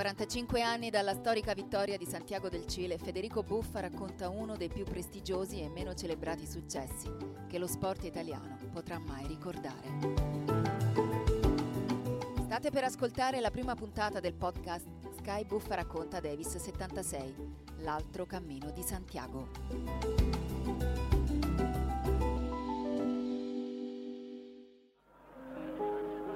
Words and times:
45 0.00 0.62
anni 0.62 0.88
dalla 0.88 1.12
storica 1.12 1.52
vittoria 1.52 1.98
di 1.98 2.06
Santiago 2.06 2.48
del 2.48 2.66
Cile, 2.66 2.96
Federico 2.96 3.42
Buffa 3.42 3.80
racconta 3.80 4.30
uno 4.30 4.56
dei 4.56 4.68
più 4.68 4.82
prestigiosi 4.82 5.60
e 5.60 5.68
meno 5.68 5.92
celebrati 5.92 6.46
successi 6.46 7.10
che 7.46 7.58
lo 7.58 7.66
sport 7.66 8.04
italiano 8.04 8.56
potrà 8.72 8.98
mai 8.98 9.26
ricordare. 9.26 9.88
State 12.44 12.70
per 12.70 12.84
ascoltare 12.84 13.40
la 13.40 13.50
prima 13.50 13.74
puntata 13.74 14.20
del 14.20 14.32
podcast 14.32 14.86
Sky 15.18 15.44
Buffa 15.44 15.74
racconta 15.74 16.18
Davis 16.18 16.56
76, 16.56 17.34
l'altro 17.80 18.24
cammino 18.24 18.70
di 18.70 18.80
Santiago. 18.80 19.50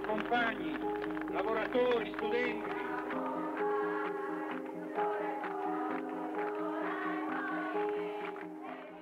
Compagni, 0.07 0.79
lavoratori, 1.33 2.13
studenti, 2.15 2.34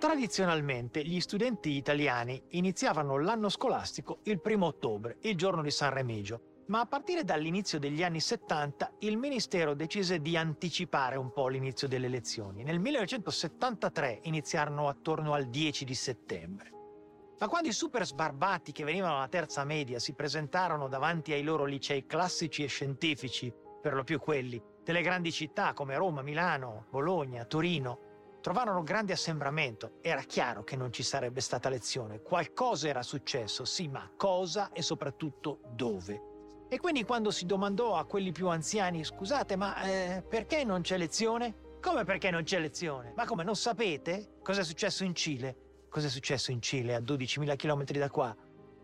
Tradizionalmente 0.02 1.04
gli 1.04 1.20
studenti 1.20 1.76
italiani 1.76 2.42
iniziavano 2.48 3.20
l'anno 3.20 3.48
scolastico 3.48 4.18
il 4.24 4.40
primo 4.40 4.66
ottobre, 4.66 5.18
il 5.20 5.36
giorno 5.36 5.62
di 5.62 5.70
San 5.70 5.92
Remigio, 5.92 6.64
ma 6.66 6.80
a 6.80 6.86
partire 6.86 7.22
dall'inizio 7.22 7.78
degli 7.78 8.02
anni 8.02 8.18
70 8.18 8.94
il 9.02 9.16
Ministero 9.16 9.74
decise 9.74 10.20
di 10.20 10.36
anticipare 10.36 11.14
un 11.14 11.30
po' 11.32 11.46
l'inizio 11.46 11.86
delle 11.86 12.08
lezioni. 12.08 12.64
Nel 12.64 12.80
1973 12.80 14.22
iniziarono 14.22 14.88
attorno 14.88 15.34
al 15.34 15.48
10 15.48 15.84
di 15.84 15.94
settembre. 15.94 16.70
Ma 17.38 17.46
quando 17.46 17.68
i 17.68 17.72
super 17.72 18.04
sbarbati 18.04 18.72
che 18.72 18.82
venivano 18.82 19.18
alla 19.18 19.28
terza 19.28 19.62
media 19.62 20.00
si 20.00 20.14
presentarono 20.14 20.88
davanti 20.88 21.32
ai 21.32 21.44
loro 21.44 21.64
licei 21.64 22.06
classici 22.06 22.64
e 22.64 22.66
scientifici, 22.66 23.54
per 23.80 23.94
lo 23.94 24.02
più 24.02 24.18
quelli, 24.18 24.60
delle 24.82 25.02
grandi 25.02 25.30
città 25.30 25.74
come 25.74 25.94
Roma, 25.94 26.22
Milano, 26.22 26.86
Bologna, 26.90 27.44
Torino, 27.44 28.10
trovarono 28.42 28.82
grande 28.82 29.14
assembramento. 29.14 29.92
Era 30.02 30.20
chiaro 30.22 30.64
che 30.64 30.76
non 30.76 30.92
ci 30.92 31.02
sarebbe 31.02 31.40
stata 31.40 31.70
lezione. 31.70 32.20
Qualcosa 32.20 32.88
era 32.88 33.02
successo, 33.02 33.64
sì, 33.64 33.88
ma 33.88 34.10
cosa 34.14 34.72
e 34.72 34.82
soprattutto 34.82 35.60
dove. 35.70 36.30
E 36.68 36.78
quindi 36.78 37.04
quando 37.04 37.30
si 37.30 37.46
domandò 37.46 37.96
a 37.96 38.04
quelli 38.04 38.32
più 38.32 38.48
anziani, 38.48 39.04
scusate, 39.04 39.56
ma 39.56 39.82
eh, 39.82 40.24
perché 40.28 40.64
non 40.64 40.82
c'è 40.82 40.98
lezione? 40.98 41.78
Come 41.80 42.04
perché 42.04 42.30
non 42.30 42.42
c'è 42.42 42.58
lezione? 42.58 43.12
Ma 43.16 43.24
come 43.24 43.44
non 43.44 43.56
sapete 43.56 44.36
cosa 44.42 44.60
è 44.60 44.64
successo 44.64 45.04
in 45.04 45.14
Cile? 45.14 45.56
Cosa 45.88 46.06
è 46.06 46.10
successo 46.10 46.50
in 46.50 46.60
Cile 46.60 46.94
a 46.94 47.00
12.000 47.00 47.56
km 47.56 47.84
da 47.84 48.10
qua? 48.10 48.34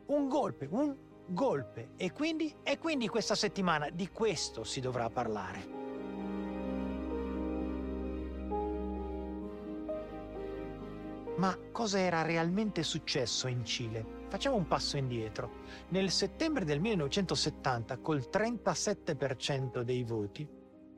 Un 0.07 0.29
golpe, 0.29 0.69
un 0.71 0.97
golpe. 1.27 1.91
E 1.97 2.13
quindi? 2.13 2.55
E 2.63 2.79
quindi 2.79 3.09
questa 3.09 3.35
settimana 3.35 3.89
di 3.91 4.09
questo 4.11 4.65
si 4.65 4.81
dovrà 4.81 5.09
parlare. 5.09 5.88
Ma 11.39 11.57
cosa 11.71 12.01
era 12.01 12.23
realmente 12.23 12.83
successo 12.83 13.47
in 13.47 13.65
Cile? 13.65 14.27
Facciamo 14.29 14.57
un 14.57 14.67
passo 14.67 14.97
indietro. 14.97 15.63
Nel 15.91 16.11
settembre 16.11 16.65
del 16.65 16.81
1970, 16.81 17.99
col 17.99 18.29
37% 18.31 19.83
dei 19.83 20.03
voti, 20.03 20.47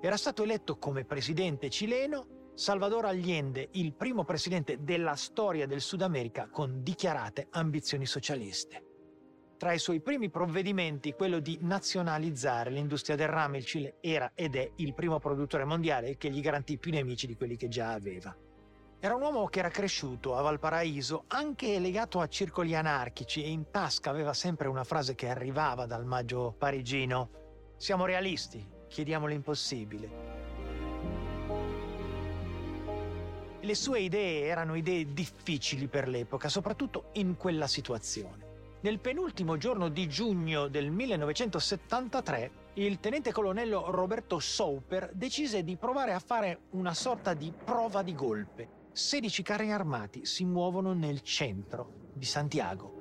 era 0.01 0.17
stato 0.17 0.43
eletto 0.43 0.79
come 0.79 1.05
presidente 1.05 1.69
cileno 1.69 2.53
Salvador 2.55 3.05
Allende, 3.05 3.69
il 3.73 3.93
primo 3.93 4.25
presidente 4.25 4.83
della 4.83 5.15
storia 5.15 5.67
del 5.67 5.83
Sud 5.83 6.01
America 6.01 6.49
con 6.51 6.83
dichiarate 6.83 7.49
ambizioni 7.51 8.07
socialiste. 8.07 8.85
Tra 9.59 9.75
i 9.75 9.79
suoi 9.79 10.01
primi 10.01 10.31
provvedimenti, 10.31 11.13
quello 11.13 11.39
di 11.39 11.59
nazionalizzare 11.61 12.71
l'industria 12.71 13.15
del 13.15 13.29
rame, 13.29 13.59
il 13.59 13.67
Cile 13.67 13.97
era 14.01 14.33
ed 14.35 14.57
è 14.57 14.73
il 14.77 14.95
primo 14.95 15.19
produttore 15.19 15.67
mondiale 15.67 16.17
che 16.17 16.31
gli 16.31 16.41
garantì 16.41 16.79
più 16.79 16.93
nemici 16.93 17.27
di 17.27 17.37
quelli 17.37 17.57
che 17.57 17.69
già 17.69 17.93
aveva. 17.93 18.35
Era 19.03 19.15
un 19.15 19.23
uomo 19.23 19.47
che 19.47 19.61
era 19.61 19.71
cresciuto 19.71 20.37
a 20.37 20.43
Valparaíso, 20.43 21.25
anche 21.29 21.79
legato 21.79 22.21
a 22.21 22.29
circoli 22.29 22.75
anarchici 22.75 23.43
e 23.43 23.49
in 23.49 23.71
tasca 23.71 24.11
aveva 24.11 24.35
sempre 24.35 24.69
una 24.69 24.85
frase 24.85 25.15
che 25.15 25.31
arrivava 25.31 25.87
dal 25.87 26.05
maggio 26.05 26.55
parigino. 26.59 27.31
Siamo 27.79 28.05
realisti, 28.05 28.63
chiediamo 28.89 29.27
l'impossibile. 29.27 30.11
Le 33.59 33.75
sue 33.75 34.01
idee 34.01 34.45
erano 34.45 34.75
idee 34.75 35.15
difficili 35.15 35.89
per 35.89 36.07
l'epoca, 36.07 36.51
soprattutto 36.51 37.09
in 37.13 37.39
quella 37.39 37.69
situazione. 37.69 38.49
Nel 38.83 38.99
penultimo 38.99 39.57
giorno 39.57 39.89
di 39.89 40.09
giugno 40.11 40.69
del 40.69 40.91
1973, 40.91 42.51
il 42.75 43.01
tenente 43.01 43.33
colonnello 43.33 43.91
Roberto 43.91 44.39
Soper 44.41 45.11
decise 45.15 45.65
di 45.65 45.77
provare 45.77 46.13
a 46.13 46.19
fare 46.19 46.65
una 46.73 46.93
sorta 46.93 47.33
di 47.33 47.51
prova 47.65 48.03
di 48.03 48.15
golpe 48.15 48.79
16 48.93 49.43
carri 49.43 49.71
armati 49.71 50.25
si 50.27 50.45
muovono 50.45 50.93
nel 50.93 51.21
centro 51.21 52.09
di 52.13 52.25
Santiago. 52.25 52.99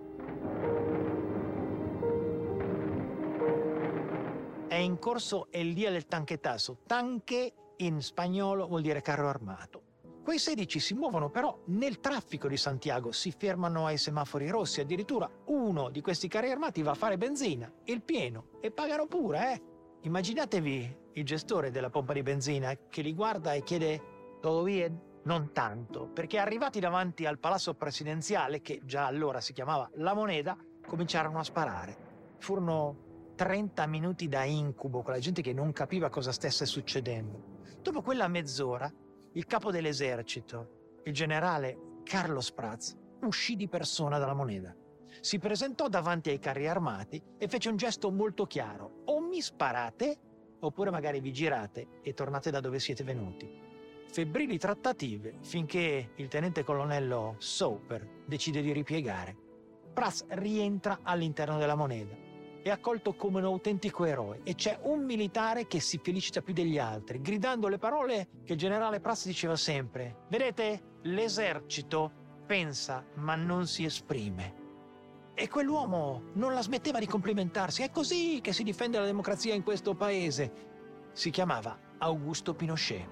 È 4.68 4.76
in 4.76 5.00
corso 5.00 5.48
El 5.50 5.74
Dia 5.74 5.90
del 5.90 6.06
Tanquetazo. 6.06 6.82
Tanque 6.86 7.54
in 7.78 8.02
spagnolo 8.02 8.68
vuol 8.68 8.82
dire 8.82 9.02
carro 9.02 9.28
armato. 9.30 9.84
Quei 10.24 10.38
16 10.38 10.80
si 10.80 10.94
muovono 10.94 11.32
però 11.32 11.60
nel 11.68 12.00
traffico 12.00 12.48
di 12.48 12.58
Santiago, 12.58 13.12
si 13.12 13.32
fermano 13.32 13.88
ai 13.88 13.98
semafori 13.98 14.48
rossi, 14.50 14.82
addirittura 14.82 15.28
uno 15.46 15.90
di 15.90 16.02
questi 16.02 16.28
carri 16.28 16.52
armati 16.52 16.84
va 16.84 16.92
a 16.92 16.96
fare 16.96 17.18
benzina, 17.18 17.72
il 17.86 18.04
pieno, 18.04 18.50
e 18.62 18.70
pagano 18.70 19.08
pure, 19.08 19.54
eh? 19.54 19.62
Immaginatevi 20.02 20.98
il 21.14 21.26
gestore 21.26 21.72
della 21.72 21.90
pompa 21.90 22.14
di 22.14 22.22
benzina 22.22 22.78
che 22.90 23.02
li 23.02 23.16
guarda 23.16 23.54
e 23.54 23.64
chiede 23.64 24.38
«Todo 24.40 24.62
bien?» 24.64 25.09
Non 25.30 25.52
tanto, 25.54 26.08
perché 26.08 26.40
arrivati 26.40 26.80
davanti 26.80 27.28
al 27.28 27.38
palazzo 27.38 27.76
presidenziale, 27.76 28.62
che 28.62 28.82
già 28.84 29.06
allora 29.06 29.40
si 29.42 29.54
chiamava 29.54 29.88
La 29.98 30.16
Moneda, 30.16 30.58
cominciarono 30.88 31.38
a 31.38 31.44
sparare. 31.44 31.98
Furono 32.40 33.34
30 33.36 33.86
minuti 33.86 34.28
da 34.28 34.44
incubo 34.44 35.04
con 35.04 35.14
la 35.14 35.20
gente 35.20 35.44
che 35.44 35.54
non 35.54 35.72
capiva 35.72 36.10
cosa 36.10 36.32
stesse 36.32 36.66
succedendo. 36.66 37.60
Dopo 37.80 38.02
quella 38.02 38.28
mezz'ora, 38.28 38.92
il 39.34 39.46
capo 39.46 39.70
dell'esercito, 39.70 41.02
il 41.04 41.14
generale 41.14 42.00
Carlos 42.02 42.52
Prats, 42.52 42.98
uscì 43.22 43.56
di 43.56 43.68
persona 43.68 44.18
dalla 44.18 44.34
moneta. 44.34 44.76
Si 45.22 45.38
presentò 45.38 45.90
davanti 45.90 46.32
ai 46.32 46.40
carri 46.40 46.68
armati 46.68 47.22
e 47.38 47.48
fece 47.48 47.70
un 47.70 47.76
gesto 47.76 48.10
molto 48.10 48.48
chiaro. 48.48 49.04
O 49.06 49.22
mi 49.22 49.42
sparate, 49.42 50.18
oppure 50.62 50.90
magari 50.90 51.20
vi 51.20 51.32
girate 51.32 52.00
e 52.02 52.16
tornate 52.16 52.50
da 52.50 52.60
dove 52.62 52.80
siete 52.80 53.04
venuti 53.04 53.68
febbrili 54.12 54.58
trattative 54.58 55.36
finché 55.42 56.12
il 56.16 56.28
tenente 56.28 56.64
colonnello 56.64 57.36
Soper 57.38 58.24
decide 58.26 58.62
di 58.62 58.72
ripiegare. 58.72 59.36
Prats 59.94 60.26
rientra 60.30 61.00
all'interno 61.04 61.58
della 61.58 61.76
moneta. 61.76 62.16
È 62.62 62.70
accolto 62.70 63.14
come 63.14 63.40
un 63.40 63.46
autentico 63.46 64.06
eroe 64.06 64.42
e 64.44 64.56
c'è 64.56 64.80
un 64.84 65.04
militare 65.06 65.68
che 65.68 65.80
si 65.80 66.00
felicita 66.02 66.42
più 66.42 66.54
degli 66.54 66.78
altri, 66.78 67.22
gridando 67.22 67.68
le 67.68 67.78
parole 67.78 68.28
che 68.44 68.54
il 68.54 68.60
generale 68.60 69.00
Prats 69.00 69.26
diceva 69.28 69.56
sempre. 69.56 70.26
Vedete, 70.30 70.98
l'esercito 71.04 72.12
pensa 72.46 73.06
ma 73.16 73.36
non 73.36 73.68
si 73.68 73.86
esprime. 73.86 74.58
E 75.36 75.48
quell'uomo 75.48 76.32
non 76.34 76.54
la 76.54 76.62
smetteva 76.62 77.00
di 77.00 77.06
complimentarsi. 77.06 77.84
È 77.84 77.92
così 77.92 78.40
che 78.42 78.52
si 78.52 78.64
difende 78.64 78.98
la 78.98 79.06
democrazia 79.06 79.54
in 79.54 79.64
questo 79.64 79.96
paese. 79.96 80.52
Si 81.14 81.30
chiamava 81.30 81.78
Augusto 82.00 82.54
Pinochet. 82.54 83.08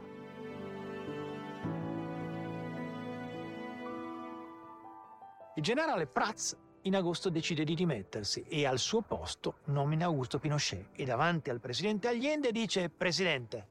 Il 5.58 5.64
generale 5.64 6.06
Prats 6.06 6.56
in 6.84 6.96
agosto 6.96 7.32
decide 7.32 7.64
di 7.64 7.74
dimettersi 7.74 8.44
e 8.48 8.68
al 8.68 8.78
suo 8.78 9.02
posto 9.02 9.56
nomina 9.66 10.06
Augusto 10.06 10.38
Pinochet 10.38 10.90
e 10.92 11.04
davanti 11.04 11.50
al 11.50 11.60
presidente 11.60 12.08
Allende 12.08 12.52
dice 12.52 12.92
Presidente, 12.92 13.68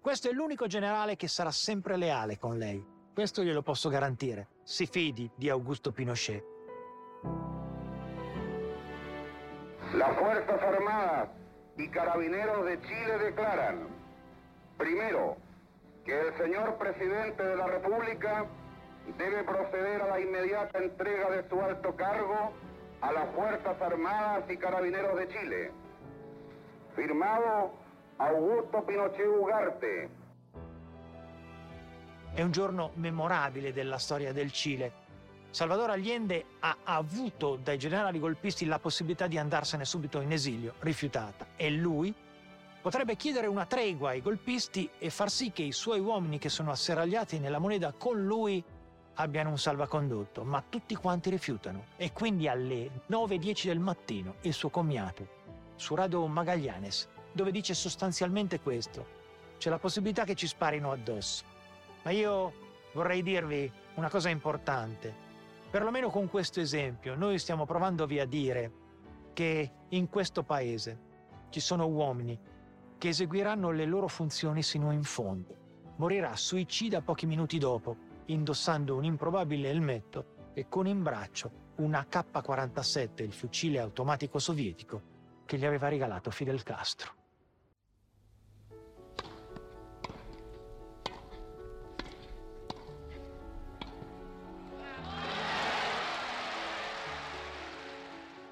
questo 0.00 0.28
è 0.28 0.32
l'unico 0.32 0.66
generale 0.66 1.14
che 1.14 1.28
sarà 1.28 1.52
sempre 1.52 1.96
leale 1.96 2.38
con 2.38 2.58
lei. 2.58 2.84
Questo 3.14 3.44
glielo 3.44 3.62
posso 3.62 3.88
garantire. 3.88 4.48
Si 4.64 4.86
fidi 4.86 5.30
di 5.36 5.48
Augusto 5.48 5.92
Pinochet. 5.92 6.42
Las 9.92 10.18
Fuerzas 10.18 10.60
Armadas 10.60 11.28
y 11.76 11.88
Carabineros 11.88 12.64
de 12.64 12.80
Chile 12.80 13.16
declaran, 13.16 13.86
primero, 14.76 15.36
que 16.04 16.18
el 16.18 16.36
señor 16.36 16.76
presidente 16.78 17.44
de 17.44 17.54
la 17.54 17.66
República 17.68 18.44
debe 19.16 19.42
proceder 19.44 20.02
a 20.02 20.06
la 20.08 20.20
inmediata 20.20 20.78
entrega 20.78 21.30
de 21.30 21.48
su 21.48 21.58
alto 21.58 21.94
cargo 21.94 22.52
a 23.00 23.12
las 23.12 23.28
Fuerzas 23.34 23.80
Armadas 23.80 24.44
y 24.50 24.56
Carabineros 24.56 25.16
de 25.16 25.28
Chile. 25.28 25.72
Firmado 26.94 27.72
Augusto 28.18 28.82
Pinochet 28.82 29.26
Ugarte. 29.26 30.10
È 32.34 32.42
un 32.42 32.50
giorno 32.50 32.90
memorabile 32.94 33.72
della 33.72 33.98
storia 33.98 34.32
del 34.32 34.52
Cile. 34.52 35.06
Salvador 35.50 35.90
Allende 35.90 36.44
ha 36.60 36.76
avuto 36.84 37.56
dai 37.56 37.78
generali 37.78 38.18
golpisti 38.18 38.66
la 38.66 38.78
possibilità 38.78 39.26
di 39.26 39.38
andarsene 39.38 39.84
subito 39.84 40.20
in 40.20 40.32
esilio, 40.32 40.74
rifiutata, 40.80 41.46
e 41.56 41.70
lui 41.70 42.14
Potrebbe 42.80 43.16
chiedere 43.16 43.48
una 43.48 43.66
tregua 43.66 44.10
ai 44.10 44.22
golpisti 44.22 44.88
e 44.98 45.10
far 45.10 45.30
sì 45.30 45.50
che 45.50 45.62
i 45.62 45.72
suoi 45.72 45.98
uomini 45.98 46.38
che 46.38 46.48
sono 46.48 46.70
asserragliati 46.70 47.38
nella 47.38 47.58
moneta 47.58 47.92
con 47.92 48.24
lui 48.24 48.64
abbiano 49.20 49.50
un 49.50 49.58
salvacondotto, 49.58 50.44
ma 50.44 50.62
tutti 50.68 50.94
quanti 50.94 51.30
rifiutano. 51.30 51.86
E 51.96 52.12
quindi 52.12 52.48
alle 52.48 53.02
9.10 53.10 53.66
del 53.66 53.80
mattino 53.80 54.36
il 54.42 54.52
suo 54.52 54.70
commiato, 54.70 55.36
su 55.76 55.94
Radio 55.94 56.26
Magallanes, 56.26 57.08
dove 57.32 57.50
dice 57.50 57.74
sostanzialmente 57.74 58.60
questo. 58.60 59.16
C'è 59.58 59.70
la 59.70 59.78
possibilità 59.78 60.24
che 60.24 60.34
ci 60.34 60.46
sparino 60.46 60.92
addosso. 60.92 61.44
Ma 62.02 62.10
io 62.10 62.52
vorrei 62.92 63.22
dirvi 63.22 63.70
una 63.94 64.08
cosa 64.08 64.28
importante. 64.28 65.26
Perlomeno 65.68 66.10
con 66.10 66.28
questo 66.28 66.60
esempio, 66.60 67.16
noi 67.16 67.38
stiamo 67.38 67.66
provandovi 67.66 68.20
a 68.20 68.24
dire 68.24 68.72
che 69.32 69.72
in 69.88 70.08
questo 70.08 70.44
paese 70.44 71.06
ci 71.50 71.60
sono 71.60 71.86
uomini 71.86 72.38
che 72.96 73.08
eseguiranno 73.08 73.70
le 73.70 73.84
loro 73.84 74.06
funzioni 74.06 74.62
sino 74.62 74.92
in 74.92 75.02
fondo. 75.02 75.56
Morirà 75.96 76.36
suicida 76.36 77.00
pochi 77.00 77.26
minuti 77.26 77.58
dopo 77.58 78.06
indossando 78.28 78.96
un 78.96 79.04
improbabile 79.04 79.68
elmetto 79.70 80.36
e 80.54 80.68
con 80.68 80.86
in 80.86 81.02
braccio 81.02 81.66
una 81.76 82.06
K-47, 82.08 83.22
il 83.22 83.32
fucile 83.32 83.78
automatico 83.78 84.38
sovietico 84.38 85.02
che 85.44 85.56
gli 85.56 85.64
aveva 85.64 85.88
regalato 85.88 86.30
Fidel 86.30 86.62
Castro. 86.62 87.14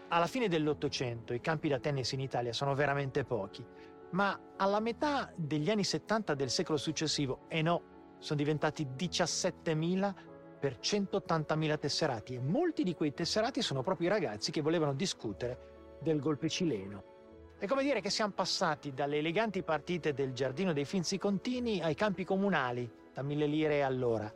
Alla 0.09 0.29
fine 0.29 0.49
dell'Ottocento 0.49 1.35
i 1.35 1.41
campi 1.41 1.69
da 1.69 1.79
tennis 1.81 2.13
in 2.13 2.21
Italia 2.21 2.53
sono 2.53 2.75
veramente 2.75 3.25
pochi, 3.25 3.67
ma 4.13 4.39
alla 4.57 4.81
metà 4.81 5.31
degli 5.35 5.69
anni 5.69 5.85
70 5.85 6.35
del 6.35 6.49
secolo 6.49 6.79
successivo, 6.79 7.41
e 7.49 7.61
no, 7.61 7.96
sono 8.19 8.39
diventati 8.39 8.87
17.000 8.97 10.15
per 10.59 10.79
180.000 10.81 11.79
tesserati 11.79 12.35
e 12.35 12.41
molti 12.41 12.83
di 12.83 12.95
quei 12.95 13.13
tesserati 13.13 13.63
sono 13.63 13.83
proprio 13.83 14.09
i 14.09 14.11
ragazzi 14.11 14.51
che 14.51 14.63
volevano 14.63 14.95
discutere 14.95 15.99
del 16.01 16.21
golpe 16.21 16.49
cileno. 16.49 17.15
È 17.59 17.67
come 17.67 17.83
dire 17.83 18.01
che 18.01 18.11
siamo 18.11 18.33
passati 18.33 18.93
dalle 18.93 19.19
eleganti 19.19 19.63
partite 19.63 20.13
del 20.13 20.33
Giardino 20.33 20.73
dei 20.73 20.85
Finzi 20.85 21.19
Contini 21.19 21.81
ai 21.81 21.95
campi 21.95 22.25
comunali, 22.25 22.91
da 23.15 23.23
mille 23.23 23.47
lire 23.47 23.83
all'ora, 23.83 24.33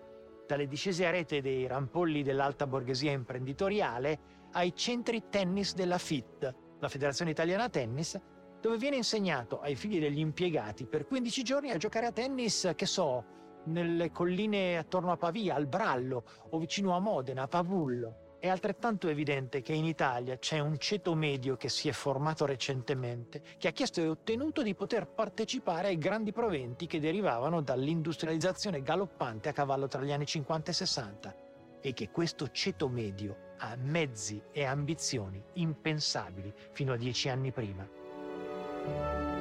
dalle 0.47 0.67
discese 0.67 1.07
a 1.07 1.11
rete 1.11 1.43
dei 1.43 1.67
rampolli 1.67 2.23
dell'alta 2.23 2.67
borghesia 2.67 3.13
imprenditoriale 3.13 4.19
ai 4.53 4.75
centri 4.75 5.25
tennis 5.29 5.75
della 5.75 5.99
FIT, 5.99 6.55
la 6.79 6.89
Federazione 6.89 7.31
Italiana 7.31 7.69
Tennis, 7.69 8.19
dove 8.61 8.77
viene 8.77 8.97
insegnato 8.97 9.61
ai 9.61 9.75
figli 9.75 10.01
degli 10.01 10.19
impiegati 10.19 10.87
per 10.87 11.07
15 11.07 11.43
giorni 11.43 11.71
a 11.71 11.77
giocare 11.77 12.07
a 12.07 12.13
tennis, 12.13 12.73
che 12.75 12.87
so, 12.87 13.25
nelle 13.65 14.11
colline 14.11 14.79
attorno 14.79 15.13
a 15.13 15.17
Pavia, 15.17 15.55
al 15.55 15.67
Brallo 15.67 16.25
o 16.51 16.59
vicino 16.59 16.95
a 16.95 17.01
Modena, 17.01 17.43
a 17.43 17.49
Pavullo. 17.49 18.29
È 18.41 18.49
altrettanto 18.49 19.09
evidente 19.09 19.61
che 19.61 19.75
in 19.75 19.85
Italia 19.85 20.39
c'è 20.39 20.61
un 20.61 20.79
ceto 20.79 21.15
medio 21.15 21.57
che 21.57 21.69
si 21.69 21.89
è 21.91 21.93
formato 21.93 22.47
recentemente, 22.47 23.43
che 23.59 23.69
ha 23.69 23.73
chiesto 23.73 24.01
e 24.01 24.09
ottenuto 24.09 24.63
di 24.63 24.75
poter 24.75 25.07
partecipare 25.09 25.89
ai 25.89 25.99
grandi 25.99 26.33
proventi 26.33 26.87
che 26.87 27.01
derivavano 27.01 27.61
dall'industrializzazione 27.61 28.81
galoppante 28.81 29.51
a 29.51 29.53
cavallo 29.53 29.89
tra 29.89 30.01
gli 30.03 30.13
anni 30.13 30.25
50 30.25 30.71
e 30.71 30.75
60 30.75 31.35
e 31.83 31.93
che 31.93 32.11
questo 32.11 32.51
ceto 32.51 32.89
medio 32.89 33.49
ha 33.59 33.77
mezzi 33.77 34.43
e 34.53 34.65
ambizioni 34.65 35.43
impensabili 35.55 36.53
fino 36.73 36.95
a 36.95 36.97
dieci 36.97 37.29
anni 37.29 37.53
prima. 37.53 39.40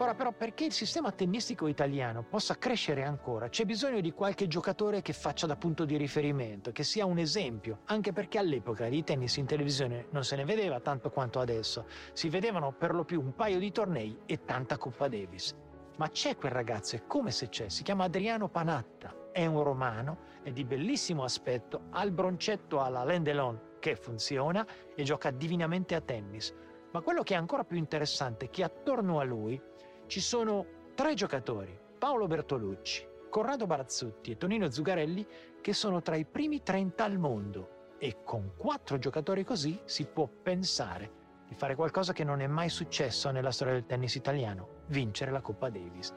Ora 0.00 0.14
però 0.14 0.32
perché 0.32 0.64
il 0.64 0.72
sistema 0.72 1.12
tennistico 1.12 1.66
italiano 1.66 2.22
possa 2.22 2.56
crescere 2.56 3.04
ancora 3.04 3.50
c'è 3.50 3.66
bisogno 3.66 4.00
di 4.00 4.12
qualche 4.12 4.46
giocatore 4.46 5.02
che 5.02 5.12
faccia 5.12 5.46
da 5.46 5.56
punto 5.56 5.84
di 5.84 5.98
riferimento, 5.98 6.72
che 6.72 6.84
sia 6.84 7.04
un 7.04 7.18
esempio, 7.18 7.80
anche 7.84 8.10
perché 8.10 8.38
all'epoca 8.38 8.88
di 8.88 9.04
tennis 9.04 9.36
in 9.36 9.44
televisione 9.44 10.06
non 10.12 10.24
se 10.24 10.36
ne 10.36 10.46
vedeva 10.46 10.80
tanto 10.80 11.10
quanto 11.10 11.38
adesso, 11.38 11.84
si 12.14 12.30
vedevano 12.30 12.72
per 12.72 12.94
lo 12.94 13.04
più 13.04 13.20
un 13.20 13.34
paio 13.34 13.58
di 13.58 13.70
tornei 13.72 14.18
e 14.24 14.42
tanta 14.42 14.78
Coppa 14.78 15.06
Davis. 15.06 15.54
Ma 15.98 16.08
c'è 16.08 16.34
quel 16.34 16.52
ragazzo, 16.52 16.96
è 16.96 17.06
come 17.06 17.30
se 17.30 17.50
c'è, 17.50 17.68
si 17.68 17.82
chiama 17.82 18.04
Adriano 18.04 18.48
Panatta, 18.48 19.28
è 19.32 19.44
un 19.44 19.62
romano, 19.62 20.20
è 20.42 20.50
di 20.50 20.64
bellissimo 20.64 21.24
aspetto, 21.24 21.88
ha 21.90 22.02
il 22.04 22.12
broncetto 22.12 22.80
alla 22.80 23.04
Lendelon 23.04 23.76
che 23.78 23.96
funziona 23.96 24.66
e 24.94 25.02
gioca 25.02 25.30
divinamente 25.30 25.94
a 25.94 26.00
tennis. 26.00 26.54
Ma 26.92 27.02
quello 27.02 27.22
che 27.22 27.34
è 27.34 27.36
ancora 27.36 27.64
più 27.64 27.76
interessante 27.76 28.46
è 28.46 28.50
che 28.50 28.64
attorno 28.64 29.20
a 29.20 29.24
lui 29.24 29.60
ci 30.10 30.20
sono 30.20 30.66
tre 30.96 31.14
giocatori, 31.14 31.78
Paolo 31.96 32.26
Bertolucci, 32.26 33.06
Corrado 33.30 33.68
Barazzutti 33.68 34.32
e 34.32 34.36
Tonino 34.36 34.68
Zugarelli, 34.68 35.24
che 35.60 35.72
sono 35.72 36.02
tra 36.02 36.16
i 36.16 36.24
primi 36.24 36.64
30 36.64 37.04
al 37.04 37.16
mondo 37.16 37.94
e 37.96 38.24
con 38.24 38.54
quattro 38.56 38.98
giocatori 38.98 39.44
così 39.44 39.80
si 39.84 40.06
può 40.06 40.26
pensare 40.26 41.18
di 41.46 41.54
fare 41.54 41.76
qualcosa 41.76 42.12
che 42.12 42.24
non 42.24 42.40
è 42.40 42.48
mai 42.48 42.68
successo 42.70 43.30
nella 43.30 43.52
storia 43.52 43.74
del 43.74 43.86
tennis 43.86 44.16
italiano, 44.16 44.80
vincere 44.86 45.30
la 45.30 45.40
Coppa 45.40 45.70
Davis. 45.70 46.12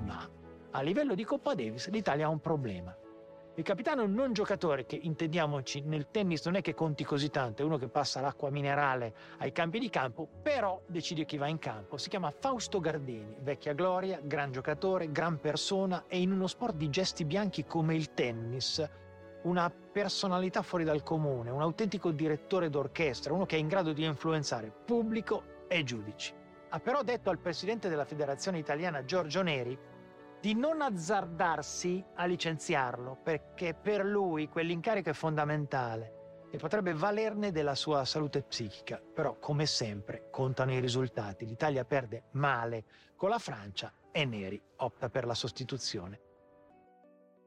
Ma 0.00 0.28
a 0.72 0.80
livello 0.80 1.14
di 1.14 1.22
Coppa 1.22 1.54
Davis 1.54 1.88
l'Italia 1.90 2.26
ha 2.26 2.30
un 2.30 2.40
problema. 2.40 2.92
Il 3.58 3.64
capitano 3.64 4.04
non 4.04 4.34
giocatore, 4.34 4.84
che 4.84 4.98
intendiamoci 5.00 5.80
nel 5.80 6.08
tennis 6.10 6.44
non 6.44 6.56
è 6.56 6.60
che 6.60 6.74
conti 6.74 7.04
così 7.04 7.30
tanto, 7.30 7.62
è 7.62 7.64
uno 7.64 7.78
che 7.78 7.88
passa 7.88 8.20
l'acqua 8.20 8.50
minerale 8.50 9.14
ai 9.38 9.50
campi 9.50 9.78
di 9.78 9.88
campo, 9.88 10.28
però 10.42 10.82
decide 10.86 11.24
chi 11.24 11.38
va 11.38 11.46
in 11.46 11.58
campo. 11.58 11.96
Si 11.96 12.10
chiama 12.10 12.30
Fausto 12.30 12.80
Gardini, 12.80 13.34
vecchia 13.40 13.72
gloria, 13.72 14.20
gran 14.22 14.52
giocatore, 14.52 15.10
gran 15.10 15.40
persona 15.40 16.04
e 16.06 16.20
in 16.20 16.32
uno 16.32 16.46
sport 16.48 16.74
di 16.74 16.90
gesti 16.90 17.24
bianchi 17.24 17.64
come 17.64 17.94
il 17.94 18.12
tennis, 18.12 18.86
una 19.44 19.70
personalità 19.70 20.60
fuori 20.60 20.84
dal 20.84 21.02
comune, 21.02 21.48
un 21.48 21.62
autentico 21.62 22.10
direttore 22.10 22.68
d'orchestra, 22.68 23.32
uno 23.32 23.46
che 23.46 23.56
è 23.56 23.58
in 23.58 23.68
grado 23.68 23.94
di 23.94 24.04
influenzare 24.04 24.70
pubblico 24.84 25.64
e 25.66 25.82
giudici. 25.82 26.34
Ha 26.68 26.78
però 26.78 27.02
detto 27.02 27.30
al 27.30 27.38
presidente 27.38 27.88
della 27.88 28.04
Federazione 28.04 28.58
Italiana 28.58 29.02
Giorgio 29.06 29.40
Neri 29.40 29.78
di 30.46 30.54
non 30.54 30.80
azzardarsi 30.80 32.04
a 32.14 32.24
licenziarlo, 32.24 33.18
perché 33.20 33.74
per 33.74 34.04
lui 34.04 34.48
quell'incarico 34.48 35.10
è 35.10 35.12
fondamentale 35.12 36.44
e 36.52 36.56
potrebbe 36.56 36.94
valerne 36.94 37.50
della 37.50 37.74
sua 37.74 38.04
salute 38.04 38.42
psichica. 38.42 39.02
Però, 39.12 39.40
come 39.40 39.66
sempre, 39.66 40.28
contano 40.30 40.72
i 40.72 40.78
risultati. 40.78 41.46
L'Italia 41.46 41.84
perde 41.84 42.26
male 42.34 42.84
con 43.16 43.28
la 43.28 43.40
Francia 43.40 43.92
e 44.12 44.24
Neri 44.24 44.62
opta 44.76 45.08
per 45.08 45.26
la 45.26 45.34
sostituzione. 45.34 46.20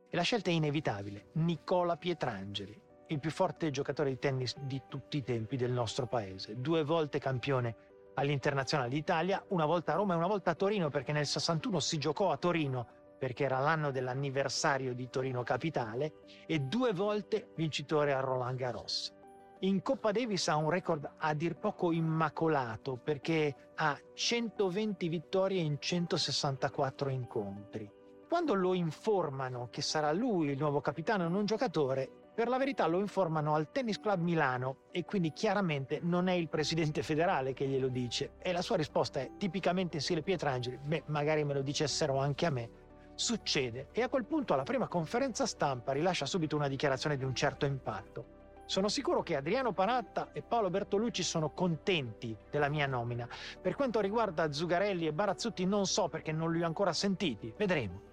E 0.09 0.17
la 0.17 0.23
scelta 0.23 0.49
è 0.49 0.53
inevitabile. 0.53 1.29
Nicola 1.35 1.95
Pietrangeli, 1.95 2.81
il 3.07 3.19
più 3.21 3.31
forte 3.31 3.71
giocatore 3.71 4.09
di 4.09 4.19
tennis 4.19 4.57
di 4.57 4.81
tutti 4.89 5.15
i 5.15 5.23
tempi 5.23 5.55
del 5.55 5.71
nostro 5.71 6.05
paese, 6.05 6.59
due 6.59 6.83
volte 6.83 7.17
campione 7.17 7.75
all'Internazionale 8.19 8.89
d'Italia, 8.89 9.43
una 9.49 9.65
volta 9.65 9.93
a 9.93 9.95
Roma 9.95 10.13
e 10.13 10.17
una 10.17 10.27
volta 10.27 10.51
a 10.51 10.55
Torino, 10.55 10.89
perché 10.89 11.11
nel 11.11 11.25
61 11.25 11.79
si 11.79 11.97
giocò 11.97 12.31
a 12.31 12.37
Torino, 12.37 12.87
perché 13.17 13.45
era 13.45 13.59
l'anno 13.59 13.91
dell'anniversario 13.91 14.93
di 14.93 15.09
Torino 15.09 15.43
Capitale, 15.43 16.13
e 16.45 16.59
due 16.59 16.93
volte 16.93 17.51
vincitore 17.55 18.13
a 18.13 18.19
Roland 18.19 18.57
Garros. 18.57 19.13
In 19.61 19.81
Coppa 19.81 20.11
Davis 20.11 20.47
ha 20.47 20.55
un 20.55 20.69
record 20.69 21.09
a 21.17 21.33
dir 21.33 21.57
poco 21.57 21.91
immacolato 21.91 22.95
perché 22.95 23.71
ha 23.75 23.97
120 24.13 25.09
vittorie 25.09 25.61
in 25.61 25.77
164 25.79 27.09
incontri. 27.09 27.91
Quando 28.29 28.53
lo 28.53 28.73
informano 28.73 29.67
che 29.69 29.81
sarà 29.81 30.13
lui 30.13 30.47
il 30.47 30.57
nuovo 30.57 30.79
capitano 30.79 31.25
e 31.25 31.29
non 31.29 31.45
giocatore, 31.45 32.18
per 32.39 32.47
la 32.47 32.57
verità 32.57 32.87
lo 32.87 32.99
informano 32.99 33.53
al 33.53 33.69
Tennis 33.69 33.99
Club 33.99 34.21
Milano 34.21 34.83
e 34.91 35.03
quindi 35.03 35.33
chiaramente 35.33 35.99
non 36.01 36.29
è 36.29 36.31
il 36.31 36.47
presidente 36.47 37.03
federale 37.03 37.51
che 37.51 37.67
glielo 37.67 37.89
dice 37.89 38.35
e 38.39 38.53
la 38.53 38.61
sua 38.61 38.77
risposta 38.77 39.19
è 39.19 39.31
tipicamente 39.37 39.97
in 39.97 40.01
stile 40.01 40.21
Pietrangeli, 40.21 40.79
beh 40.81 41.03
magari 41.07 41.43
me 41.43 41.53
lo 41.53 41.61
dicessero 41.61 42.17
anche 42.17 42.45
a 42.45 42.49
me. 42.49 42.69
Succede 43.13 43.89
e 43.91 44.03
a 44.03 44.07
quel 44.07 44.23
punto 44.23 44.53
alla 44.53 44.63
prima 44.63 44.87
conferenza 44.87 45.45
stampa 45.45 45.91
rilascia 45.91 46.25
subito 46.25 46.55
una 46.55 46.69
dichiarazione 46.69 47.17
di 47.17 47.25
un 47.25 47.35
certo 47.35 47.65
impatto. 47.65 48.37
Sono 48.63 48.87
sicuro 48.87 49.21
che 49.21 49.35
Adriano 49.35 49.73
Panatta 49.73 50.31
e 50.31 50.41
Paolo 50.41 50.69
Bertolucci 50.69 51.23
sono 51.23 51.49
contenti 51.49 52.33
della 52.49 52.69
mia 52.69 52.87
nomina. 52.87 53.27
Per 53.61 53.75
quanto 53.75 53.99
riguarda 53.99 54.49
Zugarelli 54.49 55.07
e 55.07 55.11
Barazzutti 55.11 55.65
non 55.65 55.85
so 55.85 56.07
perché 56.07 56.31
non 56.31 56.53
li 56.53 56.63
ho 56.63 56.65
ancora 56.65 56.93
sentiti, 56.93 57.53
vedremo. 57.57 58.08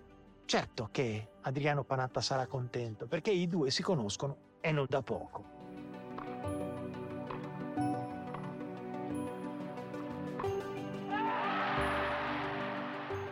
Certo 0.47 0.89
che 0.93 1.31
Adriano 1.41 1.83
Panatta 1.83 2.21
sarà 2.21 2.47
contento, 2.47 3.09
perché 3.09 3.33
i 3.33 3.49
due 3.49 3.73
si 3.73 3.83
conoscono 3.83 4.37
e 4.61 4.71
non 4.71 4.87
da 4.89 5.03
poco. 5.03 5.45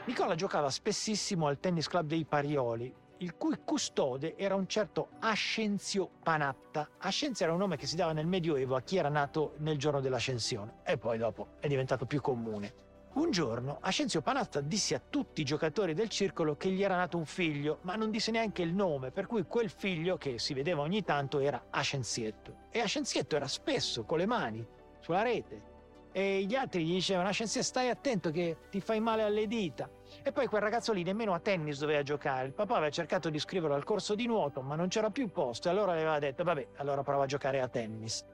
Nicola 0.06 0.34
giocava 0.34 0.68
spessissimo 0.68 1.46
al 1.46 1.60
tennis 1.60 1.86
club 1.86 2.08
dei 2.08 2.24
Parioli, 2.24 2.92
il 3.18 3.36
cui 3.36 3.60
custode 3.64 4.36
era 4.36 4.56
un 4.56 4.66
certo 4.66 5.10
Ascenzio 5.20 6.10
Panatta. 6.20 6.90
Ascenzio 6.98 7.44
era 7.44 7.54
un 7.54 7.60
nome 7.60 7.76
che 7.76 7.86
si 7.86 7.94
dava 7.94 8.12
nel 8.12 8.26
Medioevo 8.26 8.74
a 8.74 8.82
chi 8.82 8.96
era 8.96 9.08
nato 9.08 9.54
nel 9.58 9.78
giorno 9.78 10.00
dell'ascensione 10.00 10.80
e 10.82 10.98
poi 10.98 11.16
dopo 11.16 11.50
è 11.60 11.68
diventato 11.68 12.06
più 12.06 12.20
comune. 12.20 12.93
Un 13.14 13.30
giorno 13.30 13.78
Ascenzio 13.80 14.22
Panatta 14.22 14.60
disse 14.60 14.96
a 14.96 15.00
tutti 15.08 15.40
i 15.40 15.44
giocatori 15.44 15.94
del 15.94 16.08
circolo 16.08 16.56
che 16.56 16.70
gli 16.70 16.82
era 16.82 16.96
nato 16.96 17.16
un 17.16 17.26
figlio, 17.26 17.78
ma 17.82 17.94
non 17.94 18.10
disse 18.10 18.32
neanche 18.32 18.62
il 18.62 18.74
nome, 18.74 19.12
per 19.12 19.28
cui 19.28 19.44
quel 19.44 19.70
figlio, 19.70 20.16
che 20.16 20.40
si 20.40 20.52
vedeva 20.52 20.82
ogni 20.82 21.04
tanto, 21.04 21.38
era 21.38 21.66
Ascenzietto. 21.70 22.62
E 22.70 22.80
Ascenzietto 22.80 23.36
era 23.36 23.46
spesso 23.46 24.04
con 24.04 24.18
le 24.18 24.26
mani 24.26 24.66
sulla 24.98 25.22
rete. 25.22 25.72
E 26.10 26.42
gli 26.42 26.56
altri 26.56 26.84
gli 26.84 26.94
dicevano, 26.94 27.28
Ascenzietto 27.28 27.66
stai 27.66 27.88
attento 27.88 28.32
che 28.32 28.56
ti 28.68 28.80
fai 28.80 28.98
male 28.98 29.22
alle 29.22 29.46
dita. 29.46 29.88
E 30.20 30.32
poi 30.32 30.48
quel 30.48 30.62
ragazzo 30.62 30.92
lì 30.92 31.04
nemmeno 31.04 31.34
a 31.34 31.38
tennis 31.38 31.78
doveva 31.78 32.02
giocare. 32.02 32.48
Il 32.48 32.52
papà 32.52 32.74
aveva 32.74 32.90
cercato 32.90 33.30
di 33.30 33.36
iscriverlo 33.36 33.76
al 33.76 33.84
corso 33.84 34.16
di 34.16 34.26
nuoto, 34.26 34.60
ma 34.60 34.74
non 34.74 34.88
c'era 34.88 35.10
più 35.10 35.30
posto 35.30 35.68
e 35.68 35.70
allora 35.70 35.92
aveva 35.92 36.18
detto, 36.18 36.42
vabbè, 36.42 36.66
allora 36.78 37.04
prova 37.04 37.22
a 37.22 37.26
giocare 37.26 37.60
a 37.60 37.68
tennis. 37.68 38.24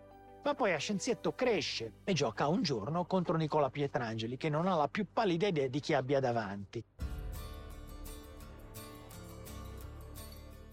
Ma 0.42 0.54
poi 0.54 0.72
Ascenzietto 0.72 1.34
cresce 1.34 1.92
e 2.04 2.14
gioca 2.14 2.48
un 2.48 2.62
giorno 2.62 3.04
contro 3.04 3.36
Nicola 3.36 3.68
Pietrangeli, 3.68 4.38
che 4.38 4.48
non 4.48 4.66
ha 4.66 4.74
la 4.74 4.88
più 4.88 5.06
pallida 5.12 5.46
idea 5.46 5.68
di 5.68 5.80
chi 5.80 5.92
abbia 5.92 6.18
davanti. 6.18 6.82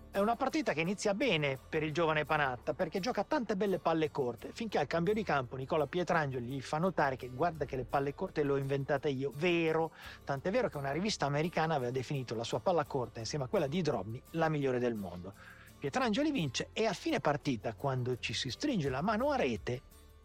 È 0.09 0.19
una 0.19 0.35
partita 0.35 0.73
che 0.73 0.81
inizia 0.81 1.13
bene 1.13 1.59
per 1.69 1.83
il 1.83 1.93
giovane 1.93 2.25
Panatta 2.25 2.73
perché 2.73 2.99
gioca 2.99 3.23
tante 3.23 3.55
belle 3.55 3.77
palle 3.77 4.09
corte, 4.09 4.49
finché 4.51 4.79
al 4.79 4.87
cambio 4.87 5.13
di 5.13 5.21
campo 5.21 5.57
Nicola 5.57 5.85
Pietrangeli 5.85 6.47
gli 6.47 6.61
fa 6.61 6.79
notare 6.79 7.17
che 7.17 7.27
guarda 7.27 7.65
che 7.65 7.75
le 7.75 7.85
palle 7.85 8.15
corte 8.15 8.43
le 8.43 8.53
ho 8.53 8.57
inventate 8.57 9.09
io, 9.09 9.31
vero, 9.35 9.91
tant'è 10.23 10.49
vero 10.49 10.69
che 10.69 10.77
una 10.77 10.91
rivista 10.91 11.27
americana 11.27 11.75
aveva 11.75 11.91
definito 11.91 12.33
la 12.33 12.43
sua 12.43 12.59
palla 12.59 12.85
corta 12.85 13.19
insieme 13.19 13.43
a 13.43 13.47
quella 13.47 13.67
di 13.67 13.81
Drobny 13.83 14.19
la 14.31 14.49
migliore 14.49 14.79
del 14.79 14.95
mondo. 14.95 15.33
Pietrangeli 15.79 16.31
vince 16.31 16.69
e 16.73 16.85
a 16.85 16.93
fine 16.93 17.19
partita, 17.19 17.73
quando 17.73 18.17
ci 18.17 18.33
si 18.33 18.49
stringe 18.49 18.89
la 18.89 19.01
mano 19.01 19.29
a 19.29 19.35
rete, 19.35 19.81